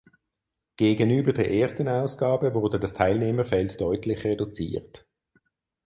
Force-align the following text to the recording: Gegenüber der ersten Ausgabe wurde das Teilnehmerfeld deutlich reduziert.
Gegenüber 0.77 1.31
der 1.31 1.51
ersten 1.51 1.87
Ausgabe 1.87 2.55
wurde 2.55 2.79
das 2.79 2.93
Teilnehmerfeld 2.95 3.79
deutlich 3.79 4.23
reduziert. 4.23 5.07